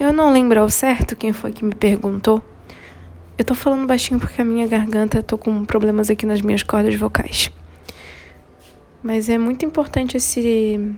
Eu 0.00 0.12
não 0.12 0.32
lembro 0.32 0.60
ao 0.60 0.70
certo 0.70 1.16
quem 1.16 1.32
foi 1.32 1.50
que 1.50 1.64
me 1.64 1.74
perguntou. 1.74 2.40
Eu 3.36 3.44
tô 3.44 3.52
falando 3.52 3.84
baixinho 3.84 4.20
porque 4.20 4.40
a 4.40 4.44
minha 4.44 4.64
garganta, 4.64 5.24
tô 5.24 5.36
com 5.36 5.64
problemas 5.64 6.08
aqui 6.08 6.24
nas 6.24 6.40
minhas 6.40 6.62
cordas 6.62 6.94
vocais. 6.94 7.50
Mas 9.02 9.28
é 9.28 9.36
muito 9.36 9.64
importante 9.64 10.16
esse. 10.16 10.96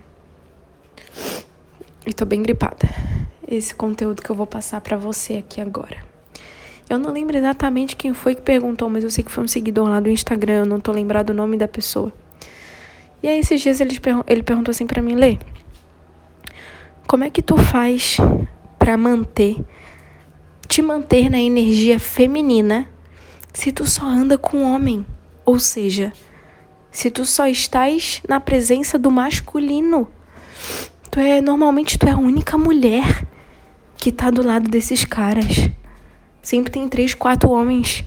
E 2.05 2.13
tô 2.13 2.27
bem 2.27 2.43
gripada. 2.43 2.91
Esse 3.49 3.75
conteúdo 3.75 4.21
que 4.21 4.29
eu 4.29 4.37
vou 4.37 4.47
passar 4.47 4.83
para 4.83 4.99
você 4.99 5.39
aqui 5.39 5.63
agora. 5.63 5.97
Eu 6.89 6.99
não 6.99 7.11
lembro 7.11 7.39
exatamente 7.39 7.97
quem 7.97 8.13
foi 8.13 8.35
que 8.35 8.43
perguntou, 8.43 8.91
mas 8.91 9.03
eu 9.03 9.11
sei 9.11 9.25
que 9.25 9.31
foi 9.31 9.45
um 9.45 9.49
seguidor 9.49 9.89
lá 9.89 9.99
do 9.99 10.11
Instagram, 10.11 10.59
eu 10.59 10.67
não 10.67 10.79
tô 10.79 10.93
lembrado 10.93 11.31
o 11.31 11.35
nome 11.35 11.57
da 11.57 11.67
pessoa. 11.67 12.13
E 13.23 13.29
aí 13.29 13.39
esses 13.39 13.63
dias 13.63 13.81
ele, 13.81 13.99
perguntou 14.43 14.71
assim 14.71 14.87
para 14.87 15.01
mim, 15.01 15.15
Lê, 15.15 15.39
como 17.07 17.25
é 17.25 17.31
que 17.31 17.41
tu 17.41 17.57
faz 17.57 18.19
para 18.81 18.97
manter, 18.97 19.63
te 20.67 20.81
manter 20.81 21.29
na 21.29 21.39
energia 21.39 22.01
feminina 22.01 22.89
se 23.53 23.71
tu 23.71 23.87
só 23.87 24.07
anda 24.07 24.39
com 24.39 24.63
homem? 24.63 25.05
Ou 25.45 25.59
seja, 25.59 26.15
se 26.91 27.11
tu 27.11 27.27
só 27.27 27.47
estás 27.47 28.23
na 28.27 28.41
presença 28.41 28.99
do 28.99 29.11
masculino. 29.11 30.09
Tu 31.11 31.21
é 31.21 31.43
normalmente 31.43 31.99
tu 31.99 32.09
é 32.09 32.13
a 32.13 32.17
única 32.17 32.57
mulher 32.57 33.27
que 33.99 34.11
tá 34.11 34.31
do 34.31 34.43
lado 34.43 34.71
desses 34.71 35.05
caras. 35.05 35.69
Sempre 36.41 36.73
tem 36.73 36.89
três, 36.89 37.13
quatro 37.13 37.51
homens 37.51 38.03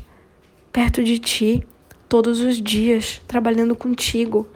perto 0.72 1.04
de 1.04 1.20
ti 1.20 1.68
todos 2.10 2.40
os 2.40 2.60
dias 2.60 3.22
trabalhando 3.28 3.76
contigo. 3.76 4.48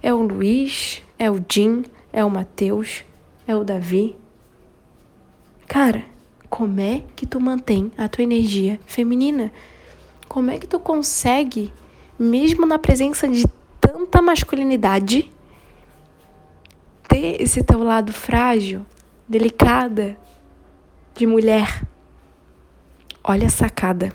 É 0.00 0.14
o 0.14 0.22
Luiz, 0.22 1.02
é 1.18 1.28
o 1.28 1.44
Jim, 1.50 1.84
é 2.12 2.24
o 2.24 2.30
Matheus, 2.30 3.04
é 3.48 3.56
o 3.56 3.64
Davi. 3.64 4.21
Cara, 5.72 6.04
como 6.50 6.82
é 6.82 7.02
que 7.16 7.24
tu 7.24 7.40
mantém 7.40 7.90
a 7.96 8.06
tua 8.06 8.22
energia 8.22 8.78
feminina? 8.84 9.50
Como 10.28 10.50
é 10.50 10.58
que 10.58 10.66
tu 10.66 10.78
consegue 10.78 11.72
mesmo 12.18 12.66
na 12.66 12.78
presença 12.78 13.26
de 13.26 13.46
tanta 13.80 14.20
masculinidade, 14.20 15.32
ter 17.08 17.40
esse 17.40 17.64
teu 17.64 17.82
lado 17.82 18.12
frágil, 18.12 18.84
delicada, 19.26 20.14
de 21.14 21.26
mulher. 21.26 21.82
Olha 23.24 23.46
a 23.46 23.50
sacada. 23.50 24.12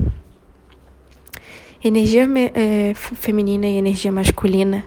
Energia 1.83 2.27
é, 2.53 2.93
feminina 2.93 3.65
e 3.65 3.77
energia 3.77 4.11
masculina 4.11 4.85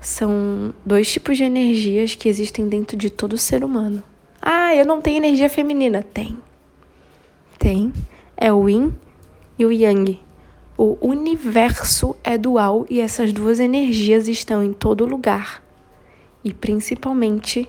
são 0.00 0.72
dois 0.86 1.12
tipos 1.12 1.36
de 1.36 1.44
energias 1.44 2.14
que 2.14 2.30
existem 2.30 2.66
dentro 2.66 2.96
de 2.96 3.10
todo 3.10 3.36
ser 3.36 3.62
humano. 3.62 4.02
Ah, 4.42 4.74
eu 4.74 4.84
não 4.84 5.00
tenho 5.00 5.18
energia 5.18 5.48
feminina. 5.48 6.02
Tem. 6.02 6.36
Tem. 7.58 7.92
É 8.36 8.52
o 8.52 8.68
yin 8.68 8.92
e 9.56 9.64
o 9.64 9.70
yang. 9.70 10.20
O 10.76 10.98
universo 11.00 12.16
é 12.24 12.36
dual 12.36 12.84
e 12.90 13.00
essas 13.00 13.32
duas 13.32 13.60
energias 13.60 14.26
estão 14.26 14.64
em 14.64 14.72
todo 14.72 15.06
lugar 15.06 15.62
e 16.42 16.52
principalmente 16.52 17.68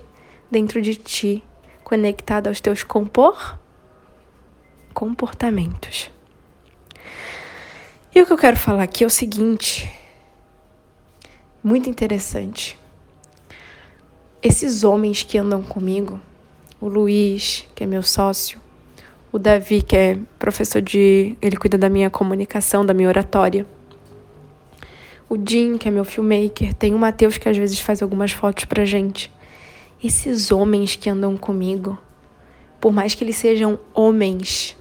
dentro 0.50 0.82
de 0.82 0.96
ti, 0.96 1.44
conectada 1.84 2.48
aos 2.48 2.60
teus 2.60 2.82
compor 2.82 3.58
comportamentos. 4.92 6.10
E 8.14 8.22
o 8.22 8.26
que 8.26 8.32
eu 8.32 8.38
quero 8.38 8.56
falar 8.56 8.84
aqui 8.84 9.02
é 9.02 9.06
o 9.06 9.10
seguinte, 9.10 9.92
muito 11.62 11.90
interessante. 11.90 12.78
Esses 14.40 14.84
homens 14.84 15.24
que 15.24 15.36
andam 15.36 15.62
comigo, 15.62 16.20
o 16.84 16.88
Luiz, 16.88 17.66
que 17.74 17.82
é 17.82 17.86
meu 17.86 18.02
sócio, 18.02 18.60
o 19.32 19.38
Davi, 19.38 19.80
que 19.80 19.96
é 19.96 20.18
professor 20.38 20.82
de. 20.82 21.34
Ele 21.40 21.56
cuida 21.56 21.78
da 21.78 21.88
minha 21.88 22.10
comunicação, 22.10 22.84
da 22.84 22.92
minha 22.92 23.08
oratória. 23.08 23.66
O 25.26 25.34
Jim, 25.34 25.78
que 25.78 25.88
é 25.88 25.90
meu 25.90 26.04
filmmaker. 26.04 26.74
Tem 26.74 26.94
o 26.94 26.98
Matheus, 26.98 27.38
que 27.38 27.48
às 27.48 27.56
vezes 27.56 27.80
faz 27.80 28.02
algumas 28.02 28.32
fotos 28.32 28.66
pra 28.66 28.84
gente. 28.84 29.32
Esses 30.02 30.52
homens 30.52 30.94
que 30.94 31.08
andam 31.08 31.38
comigo, 31.38 31.98
por 32.78 32.92
mais 32.92 33.14
que 33.14 33.24
eles 33.24 33.36
sejam 33.36 33.78
homens, 33.94 34.76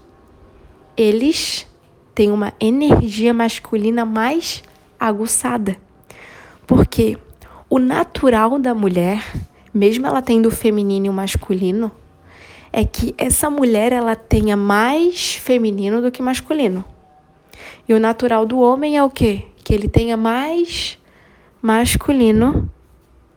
eles 0.98 1.66
têm 2.14 2.32
uma 2.32 2.52
energia 2.60 3.34
masculina 3.34 4.04
mais 4.04 4.62
aguçada. 5.00 5.78
Porque 6.68 7.18
o 7.70 7.80
natural 7.80 8.60
da 8.60 8.76
mulher, 8.76 9.24
mesmo 9.74 10.06
ela 10.06 10.22
tendo 10.22 10.48
o 10.48 10.52
feminino 10.52 11.08
e 11.08 11.10
o 11.10 11.14
masculino, 11.14 11.92
é 12.72 12.84
que 12.84 13.14
essa 13.18 13.50
mulher 13.50 13.92
ela 13.92 14.16
tenha 14.16 14.58
mais 14.58 15.36
feminino 15.36 16.02
do 16.02 16.12
que 16.12 16.22
masculino. 16.22 16.84
E 17.88 17.94
o 17.94 18.00
natural 18.00 18.46
do 18.46 18.60
homem 18.60 18.98
é 18.98 19.04
o 19.04 19.10
quê? 19.10 19.46
Que 19.64 19.74
ele 19.74 19.88
tenha 19.88 20.18
mais 20.18 20.98
masculino 21.62 22.70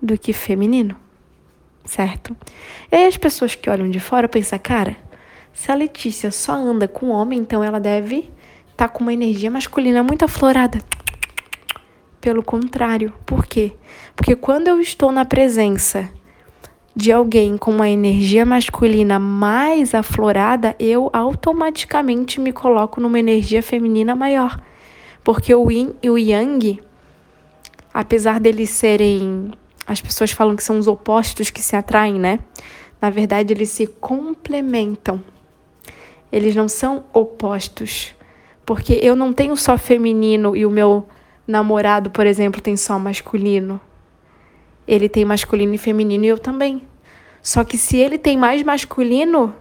do 0.01 0.19
que 0.19 0.33
feminino. 0.33 0.97
Certo? 1.85 2.37
E 2.91 2.97
aí 2.97 3.07
as 3.07 3.17
pessoas 3.17 3.55
que 3.55 3.71
olham 3.71 3.89
de 3.91 4.01
fora 4.01 4.29
pensam, 4.29 4.59
cara, 4.59 4.97
se 5.53 5.71
a 5.71 5.75
Letícia 5.75 6.31
só 6.31 6.53
anda 6.53 6.89
com 6.89 7.11
homem, 7.11 7.39
então 7.39 7.63
ela 7.63 7.79
deve 7.79 8.31
estar 8.71 8.89
tá 8.89 8.89
com 8.89 9.03
uma 9.03 9.13
energia 9.13 9.51
masculina 9.51 10.03
muito 10.03 10.25
aflorada. 10.25 10.81
Pelo 12.21 12.43
contrário. 12.43 13.13
Por 13.25 13.47
quê? 13.47 13.73
Porque 14.15 14.35
quando 14.35 14.69
eu 14.69 14.81
estou 14.81 15.13
na 15.13 15.25
presença 15.25 16.11
de 16.97 17.13
alguém 17.13 17.59
com 17.59 17.73
uma 17.73 17.91
energia 17.91 18.47
masculina 18.47 19.19
mais 19.19 19.95
aflorada, 19.95 20.75
eu 20.79 21.11
automaticamente 21.13 22.41
me 22.41 22.55
coloco 22.55 23.03
numa 23.03 23.19
energia 23.19 23.63
feminina 23.63 24.17
maior. 24.17 24.59
Porque 25.23 25.55
o 25.55 25.71
yin 25.71 25.95
e 26.03 26.09
o 26.09 26.17
yang, 26.17 26.81
apesar 27.93 28.41
deles 28.41 28.71
serem. 28.71 29.51
As 29.87 30.01
pessoas 30.01 30.31
falam 30.31 30.57
que 30.57 30.65
são 30.65 30.79
os 30.79 30.89
opostos 30.89 31.51
que 31.51 31.63
se 31.63 31.77
atraem, 31.77 32.15
né? 32.15 32.41
Na 33.01 33.11
verdade, 33.11 33.53
eles 33.53 33.69
se 33.69 33.87
complementam. 33.87 35.23
Eles 36.33 36.57
não 36.57 36.67
são 36.67 37.05
opostos. 37.13 38.15
Porque 38.65 38.99
eu 39.03 39.15
não 39.15 39.35
tenho 39.35 39.57
só 39.57 39.77
feminino 39.77 40.57
e 40.57 40.65
o 40.65 40.71
meu 40.71 41.07
namorado, 41.47 42.11
por 42.11 42.27
exemplo, 42.27 42.61
tem 42.61 42.77
só 42.77 42.99
masculino. 42.99 43.81
Ele 44.87 45.09
tem 45.09 45.25
masculino 45.25 45.75
e 45.75 45.79
feminino 45.79 46.25
e 46.25 46.29
eu 46.29 46.39
também. 46.39 46.83
Só 47.43 47.65
que 47.65 47.79
se 47.79 47.97
ele 47.97 48.19
tem 48.19 48.37
mais 48.37 48.63
masculino 48.63 49.55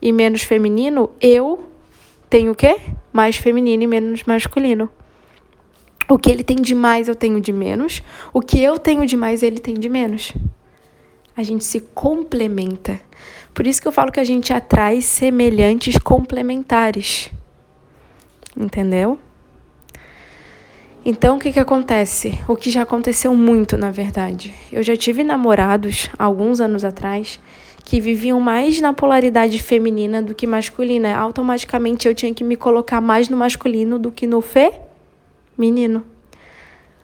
e 0.00 0.12
menos 0.12 0.42
feminino, 0.42 1.10
eu 1.20 1.68
tenho 2.28 2.52
o 2.52 2.54
quê? 2.54 2.76
Mais 3.12 3.36
feminino 3.36 3.82
e 3.82 3.86
menos 3.86 4.22
masculino. 4.24 4.90
O 6.08 6.18
que 6.18 6.30
ele 6.30 6.44
tem 6.44 6.56
de 6.56 6.74
mais, 6.74 7.08
eu 7.08 7.14
tenho 7.14 7.40
de 7.40 7.52
menos. 7.52 8.02
O 8.32 8.40
que 8.40 8.62
eu 8.62 8.78
tenho 8.78 9.06
de 9.06 9.16
mais, 9.16 9.42
ele 9.42 9.58
tem 9.58 9.74
de 9.74 9.88
menos. 9.88 10.32
A 11.36 11.42
gente 11.42 11.64
se 11.64 11.80
complementa. 11.80 13.00
Por 13.54 13.66
isso 13.66 13.80
que 13.80 13.88
eu 13.88 13.92
falo 13.92 14.12
que 14.12 14.20
a 14.20 14.24
gente 14.24 14.52
atrai 14.52 15.00
semelhantes 15.00 15.96
complementares. 15.96 17.30
Entendeu? 18.56 19.18
Então, 21.06 21.36
o 21.36 21.38
que, 21.38 21.52
que 21.52 21.60
acontece? 21.60 22.38
O 22.48 22.56
que 22.56 22.70
já 22.70 22.80
aconteceu 22.80 23.36
muito, 23.36 23.76
na 23.76 23.90
verdade. 23.90 24.54
Eu 24.72 24.82
já 24.82 24.96
tive 24.96 25.22
namorados, 25.22 26.08
alguns 26.18 26.62
anos 26.62 26.82
atrás, 26.82 27.38
que 27.84 28.00
viviam 28.00 28.40
mais 28.40 28.80
na 28.80 28.94
polaridade 28.94 29.62
feminina 29.62 30.22
do 30.22 30.34
que 30.34 30.46
masculina. 30.46 31.14
Automaticamente 31.14 32.08
eu 32.08 32.14
tinha 32.14 32.32
que 32.32 32.42
me 32.42 32.56
colocar 32.56 33.02
mais 33.02 33.28
no 33.28 33.36
masculino 33.36 33.98
do 33.98 34.10
que 34.10 34.26
no 34.26 34.42
feminino. 34.42 36.02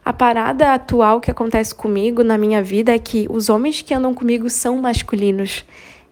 A 0.02 0.14
parada 0.14 0.72
atual 0.72 1.20
que 1.20 1.30
acontece 1.30 1.74
comigo 1.74 2.24
na 2.24 2.38
minha 2.38 2.62
vida 2.62 2.94
é 2.94 2.98
que 2.98 3.26
os 3.28 3.50
homens 3.50 3.82
que 3.82 3.92
andam 3.92 4.14
comigo 4.14 4.48
são 4.48 4.78
masculinos. 4.78 5.62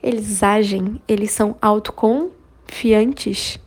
Eles 0.03 0.43
agem, 0.43 1.01
eles 1.09 1.31
são 1.31 1.57
autoconfiantes. 1.63 3.59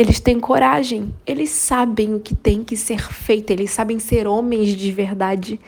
Eles 0.00 0.18
têm 0.18 0.40
coragem, 0.40 1.14
eles 1.26 1.50
sabem 1.50 2.14
o 2.14 2.20
que 2.20 2.34
tem 2.34 2.64
que 2.64 2.74
ser 2.74 3.12
feito, 3.12 3.50
eles 3.50 3.70
sabem 3.70 3.98
ser 3.98 4.26
homens 4.26 4.74
de 4.74 4.90
verdade, 4.90 5.60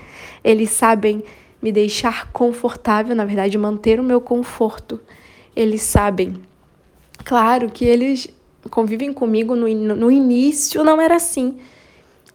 eles 0.43 0.71
sabem 0.71 1.23
me 1.61 1.71
deixar 1.71 2.33
confortável, 2.33 3.15
na 3.15 3.27
verdade, 3.27 3.59
manter 3.59 4.01
o 4.01 4.03
meu 4.03 4.23
conforto. 4.23 4.99
Eles 5.55 5.83
sabem. 5.83 6.41
Claro 7.23 7.69
que 7.69 7.85
eles 7.85 8.27
convivem 8.71 9.13
comigo 9.13 9.55
no, 9.55 9.69
no 9.69 10.11
início, 10.11 10.83
não 10.83 10.99
era 10.99 11.17
assim. 11.17 11.59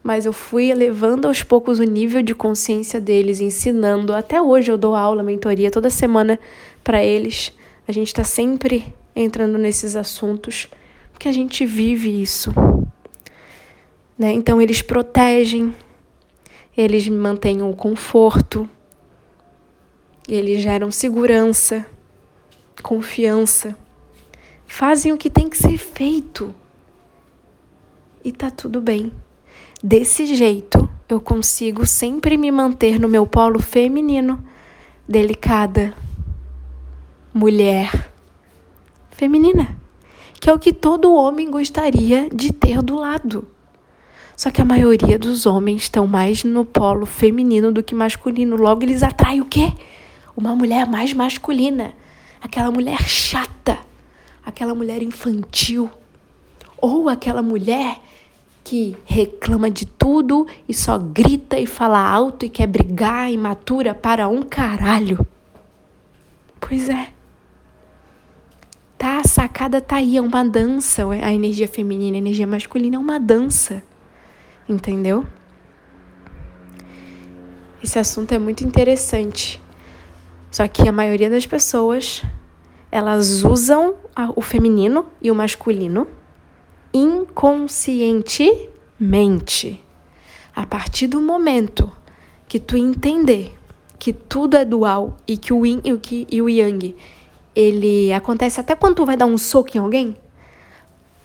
Mas 0.04 0.28
eu 0.28 0.34
fui 0.34 0.70
elevando 0.70 1.28
aos 1.28 1.42
poucos 1.42 1.80
o 1.80 1.84
nível 1.84 2.22
de 2.22 2.36
consciência 2.36 3.02
deles, 3.02 3.42
ensinando. 3.42 4.14
Até 4.14 4.40
hoje 4.40 4.72
eu 4.72 4.78
dou 4.78 4.96
aula, 4.96 5.24
mentoria 5.24 5.72
toda 5.72 5.90
semana 5.90 6.40
para 6.84 7.04
eles. 7.04 7.52
A 7.88 7.92
gente 7.92 8.10
está 8.10 8.24
sempre 8.24 8.94
entrando 9.16 9.58
nesses 9.58 9.96
assuntos 9.96 10.70
que 11.18 11.28
a 11.28 11.32
gente 11.32 11.66
vive 11.66 12.22
isso. 12.22 12.52
Né? 14.18 14.32
Então, 14.32 14.62
eles 14.62 14.82
protegem, 14.82 15.76
eles 16.76 17.08
mantêm 17.08 17.62
o 17.62 17.74
conforto, 17.76 18.70
eles 20.28 20.62
geram 20.62 20.92
segurança, 20.92 21.86
confiança, 22.84 23.78
fazem 24.66 25.14
o 25.14 25.18
que 25.18 25.30
tem 25.30 25.50
que 25.50 25.58
ser 25.58 25.78
feito. 25.78 26.54
E 28.24 28.32
tá 28.32 28.52
tudo 28.52 28.82
bem. 28.82 29.12
Desse 29.82 30.36
jeito, 30.36 30.90
eu 31.08 31.22
consigo 31.22 31.86
sempre 31.86 32.36
me 32.36 32.52
manter 32.52 33.00
no 33.00 33.08
meu 33.08 33.26
polo 33.26 33.62
feminino, 33.62 34.44
delicada, 35.08 35.96
mulher, 37.34 38.12
feminina, 39.12 39.78
que 40.48 40.52
é 40.52 40.54
o 40.54 40.60
que 40.60 40.72
todo 40.72 41.14
homem 41.14 41.52
gostaria 41.52 42.30
de 42.30 42.54
ter 42.54 42.82
do 42.82 42.96
lado. 42.96 43.46
Só 44.34 44.50
que 44.50 44.62
a 44.62 44.64
maioria 44.64 45.20
dos 45.20 45.46
homens 45.46 45.82
estão 45.82 46.08
mais 46.08 46.46
no 46.46 46.64
polo 46.64 47.06
feminino 47.06 47.70
do 47.70 47.84
que 47.84 47.94
masculino. 47.94 48.56
Logo, 48.56 48.82
eles 48.82 49.04
atraem 49.04 49.42
o 49.42 49.46
quê? 49.46 49.74
Uma 50.38 50.56
mulher 50.56 50.88
mais 50.88 51.12
masculina. 51.12 51.94
Aquela 52.42 52.72
mulher 52.72 53.02
chata. 53.02 53.78
Aquela 54.46 54.74
mulher 54.74 55.04
infantil. 55.04 55.90
Ou 56.78 57.10
aquela 57.10 57.42
mulher 57.42 58.00
que 58.64 58.96
reclama 59.04 59.70
de 59.70 59.86
tudo 59.86 60.48
e 60.66 60.74
só 60.74 60.98
grita 60.98 61.60
e 61.60 61.66
fala 61.66 62.00
alto 62.00 62.46
e 62.46 62.50
quer 62.50 62.68
brigar 62.68 63.30
imatura 63.30 63.94
para 63.94 64.30
um 64.30 64.44
caralho. 64.44 65.28
Pois 66.58 66.88
é. 66.88 67.17
Tá, 68.98 69.20
a 69.20 69.24
sacada 69.24 69.80
tá 69.80 69.98
aí, 69.98 70.18
é 70.18 70.22
uma 70.22 70.44
dança. 70.44 71.08
A 71.08 71.32
energia 71.32 71.68
feminina, 71.68 72.18
a 72.18 72.18
energia 72.18 72.48
masculina 72.48 72.96
é 72.96 73.00
uma 73.00 73.20
dança. 73.20 73.84
Entendeu? 74.68 75.24
Esse 77.84 78.00
assunto 78.00 78.34
é 78.34 78.40
muito 78.40 78.64
interessante. 78.64 79.62
Só 80.50 80.68
que 80.68 80.90
a 80.90 80.92
maioria 80.92 81.30
das 81.30 81.46
pessoas, 81.46 82.24
elas 82.92 83.44
usam 83.44 83.94
o 84.36 84.42
feminino 84.42 85.06
e 85.22 85.30
o 85.30 85.36
masculino 85.36 86.08
inconscientemente. 86.92 89.80
A 90.56 90.66
partir 90.66 91.06
do 91.06 91.22
momento 91.22 91.92
que 92.48 92.60
tu 92.60 92.76
entender 92.76 93.56
que 94.00 94.12
tudo 94.12 94.58
é 94.58 94.66
dual 94.66 95.18
e 95.28 95.38
que 95.38 95.54
o 95.54 95.64
yin 95.66 95.82
e 95.84 95.94
o, 95.94 96.02
e 96.32 96.42
o 96.42 96.50
yang 96.50 96.96
ele 97.58 98.14
acontece 98.14 98.60
até 98.60 98.76
quando 98.76 98.96
tu 98.96 99.06
vai 99.06 99.18
dar 99.18 99.26
um 99.26 99.38
soco 99.38 99.76
em 99.76 99.80
alguém. 99.80 100.18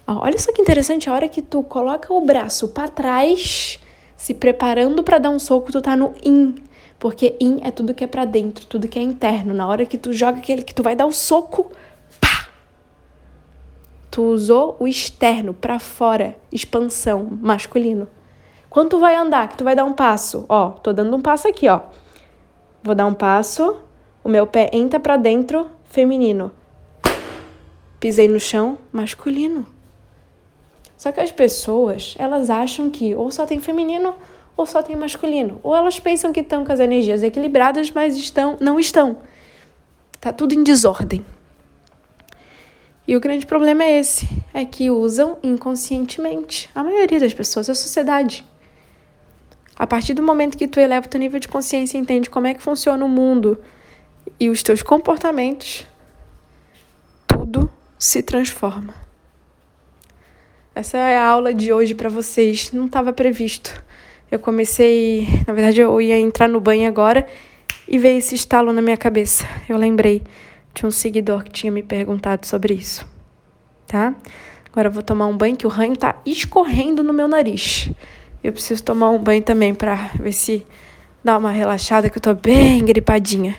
olha 0.07 0.39
só 0.39 0.53
que 0.53 0.63
interessante, 0.63 1.11
a 1.11 1.13
hora 1.13 1.29
que 1.29 1.43
tu 1.43 1.63
coloca 1.63 2.13
o 2.13 2.21
braço 2.21 2.69
para 2.69 2.89
trás, 2.89 3.79
se 4.17 4.33
preparando 4.35 5.03
para 5.03 5.19
dar 5.19 5.31
um 5.31 5.39
soco, 5.39 5.71
tu 5.71 5.83
tá 5.83 5.97
no 5.97 6.15
yin, 6.25 6.55
porque 6.99 7.37
yin 7.41 7.61
é 7.63 7.71
tudo 7.71 7.95
que 7.95 8.05
é 8.05 8.07
para 8.07 8.25
dentro, 8.25 8.65
tudo 8.67 8.89
que 8.89 8.99
é 8.99 9.03
interno. 9.03 9.53
Na 9.53 9.67
hora 9.69 9.85
que 9.85 9.99
tu 9.99 10.13
joga 10.13 10.39
aquele 10.39 10.63
que 10.63 10.75
tu 10.75 10.83
vai 10.83 10.97
dar 10.97 11.07
o 11.07 11.13
soco, 11.13 11.71
Tu 14.13 14.23
usou 14.23 14.77
o 14.79 14.87
externo 14.87 15.55
para 15.55 15.79
fora, 15.79 16.37
expansão, 16.53 17.27
masculino. 17.41 18.07
Quando 18.69 18.91
tu 18.91 19.01
vai 19.01 19.17
andar, 19.17 19.49
que 19.49 19.57
tu 19.57 19.65
vai 19.65 19.75
dar 19.75 19.87
um 19.87 19.95
passo, 19.95 20.45
ó, 20.51 20.69
tô 20.69 20.93
dando 20.93 21.17
um 21.17 21.23
passo 21.23 21.49
aqui, 21.49 21.67
ó. 21.67 21.81
Vou 22.83 22.95
dar 22.95 23.07
um 23.07 23.15
passo, 23.15 23.79
o 24.23 24.29
meu 24.29 24.47
pé 24.47 24.69
entra 24.71 25.01
para 25.01 25.17
dentro, 25.17 25.71
feminino. 25.93 26.51
Pisei 28.01 28.27
no 28.27 28.41
chão, 28.41 28.79
masculino. 28.91 29.67
Só 30.97 31.13
que 31.13 31.21
as 31.21 31.31
pessoas, 31.31 32.15
elas 32.19 32.49
acham 32.49 32.89
que 32.89 33.15
ou 33.15 33.31
só 33.31 33.45
tem 33.45 33.61
feminino 33.61 34.15
ou 34.57 34.65
só 34.65 34.83
tem 34.83 34.97
masculino. 34.97 35.61
Ou 35.63 35.77
elas 35.77 36.01
pensam 36.01 36.33
que 36.33 36.41
estão 36.41 36.65
com 36.65 36.73
as 36.73 36.81
energias 36.81 37.23
equilibradas, 37.23 37.91
mas 37.91 38.17
estão, 38.17 38.57
não 38.59 38.81
estão. 38.81 39.19
Tá 40.19 40.33
tudo 40.33 40.55
em 40.55 40.63
desordem. 40.63 41.25
E 43.07 43.15
o 43.15 43.21
grande 43.21 43.45
problema 43.45 43.85
é 43.85 43.99
esse, 43.99 44.27
é 44.55 44.65
que 44.65 44.91
usam 44.91 45.37
inconscientemente. 45.43 46.71
A 46.75 46.83
maioria 46.83 47.21
das 47.21 47.35
pessoas, 47.35 47.69
a 47.69 47.75
sociedade. 47.75 48.47
A 49.77 49.87
partir 49.87 50.15
do 50.15 50.23
momento 50.23 50.57
que 50.57 50.69
tu 50.69 50.81
eleva 50.81 51.07
o 51.07 51.11
teu 51.11 51.21
nível 51.21 51.39
de 51.39 51.49
consciência 51.49 51.99
e 51.99 52.01
entende 52.01 52.31
como 52.31 52.47
é 52.47 52.55
que 52.55 52.63
funciona 52.63 53.05
o 53.05 53.09
mundo 53.09 53.59
e 54.39 54.51
os 54.51 54.63
teus 54.63 54.83
comportamentos, 54.83 55.87
tudo 57.27 57.71
se 57.99 58.23
transforma. 58.23 58.95
Essa 60.75 60.99
é 60.99 61.17
a 61.17 61.27
aula 61.27 61.53
de 61.53 61.73
hoje 61.73 61.95
para 61.95 62.09
vocês. 62.09 62.73
Não 62.73 62.87
estava 62.87 63.13
previsto. 63.13 63.83
Eu 64.31 64.39
comecei, 64.39 65.29
na 65.47 65.53
verdade, 65.53 65.81
eu 65.81 66.01
ia 66.01 66.19
entrar 66.19 66.49
no 66.49 66.61
banho 66.61 66.89
agora 66.89 67.27
e 67.87 67.99
veio 67.99 68.19
esse 68.19 68.35
estalo 68.35 68.73
na 68.73 68.81
minha 68.81 68.97
cabeça. 68.97 69.47
Eu 69.69 69.77
lembrei 69.77 70.23
tinha 70.75 70.89
um 70.89 70.93
seguidor 70.93 71.45
que 71.45 71.51
tinha 71.51 71.71
me 71.71 71.83
perguntado 71.83 72.47
sobre 72.47 72.75
isso, 72.75 73.07
tá? 73.87 74.15
Agora 74.71 74.89
eu 74.89 74.93
vou 74.93 75.03
tomar 75.03 75.27
um 75.27 75.37
banho 75.37 75.57
que 75.57 75.67
o 75.67 75.71
ranho 75.71 75.97
tá 75.97 76.17
escorrendo 76.25 77.03
no 77.03 77.13
meu 77.13 77.29
nariz. 77.29 77.91
Eu 78.43 78.53
preciso 78.53 78.83
tomar 78.83 79.11
um 79.11 79.19
banho 79.19 79.43
também 79.43 79.75
para 79.75 80.11
ver 80.19 80.33
se 80.33 80.67
dá 81.23 81.37
uma 81.37 81.51
relaxada 81.51 82.09
que 82.09 82.17
eu 82.17 82.23
tô 82.23 82.35
bem 82.35 82.85
gripadinha, 82.85 83.57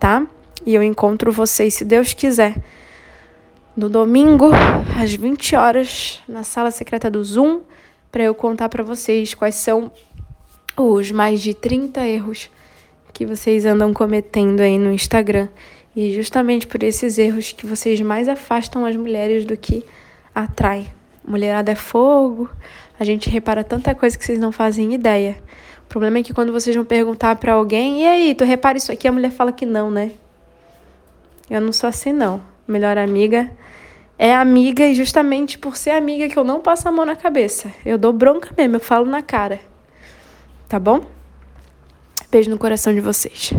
tá? 0.00 0.26
E 0.66 0.74
eu 0.74 0.82
encontro 0.82 1.30
vocês, 1.30 1.74
se 1.74 1.84
Deus 1.84 2.14
quiser, 2.14 2.56
no 3.76 3.88
domingo, 3.88 4.50
às 5.00 5.14
20 5.14 5.54
horas, 5.54 6.20
na 6.26 6.42
sala 6.42 6.70
secreta 6.70 7.10
do 7.10 7.22
Zoom, 7.22 7.60
para 8.10 8.24
eu 8.24 8.34
contar 8.34 8.68
para 8.68 8.82
vocês 8.82 9.34
quais 9.34 9.54
são 9.54 9.92
os 10.76 11.12
mais 11.12 11.40
de 11.40 11.54
30 11.54 12.04
erros 12.06 12.50
que 13.12 13.26
vocês 13.26 13.66
andam 13.66 13.92
cometendo 13.92 14.60
aí 14.60 14.78
no 14.78 14.92
Instagram 14.92 15.48
e 15.94 16.14
justamente 16.14 16.66
por 16.66 16.82
esses 16.82 17.18
erros 17.18 17.52
que 17.52 17.66
vocês 17.66 18.00
mais 18.00 18.28
afastam 18.28 18.84
as 18.86 18.96
mulheres 18.96 19.44
do 19.44 19.56
que 19.56 19.84
atraem. 20.34 20.88
Mulherada 21.26 21.72
é 21.72 21.74
fogo, 21.74 22.48
a 22.98 23.04
gente 23.04 23.28
repara 23.28 23.62
tanta 23.62 23.94
coisa 23.94 24.16
que 24.16 24.24
vocês 24.24 24.38
não 24.38 24.52
fazem 24.52 24.94
ideia. 24.94 25.36
O 25.90 25.92
problema 25.92 26.18
é 26.18 26.22
que 26.22 26.32
quando 26.32 26.52
vocês 26.52 26.76
vão 26.76 26.84
perguntar 26.84 27.34
para 27.34 27.54
alguém, 27.54 28.02
e 28.02 28.06
aí, 28.06 28.32
tu 28.32 28.44
repara 28.44 28.78
isso 28.78 28.92
aqui? 28.92 29.08
A 29.08 29.12
mulher 29.12 29.32
fala 29.32 29.50
que 29.50 29.66
não, 29.66 29.90
né? 29.90 30.12
Eu 31.50 31.60
não 31.60 31.72
sou 31.72 31.88
assim, 31.88 32.12
não. 32.12 32.40
Melhor 32.64 32.96
amiga 32.96 33.50
é 34.16 34.32
amiga 34.32 34.86
e 34.86 34.94
justamente 34.94 35.58
por 35.58 35.76
ser 35.76 35.90
amiga 35.90 36.28
que 36.28 36.38
eu 36.38 36.44
não 36.44 36.60
passo 36.60 36.86
a 36.86 36.92
mão 36.92 37.04
na 37.04 37.16
cabeça. 37.16 37.72
Eu 37.84 37.98
dou 37.98 38.12
bronca 38.12 38.50
mesmo, 38.56 38.76
eu 38.76 38.80
falo 38.80 39.04
na 39.04 39.20
cara. 39.20 39.58
Tá 40.68 40.78
bom? 40.78 41.04
Beijo 42.30 42.48
no 42.50 42.56
coração 42.56 42.94
de 42.94 43.00
vocês. 43.00 43.52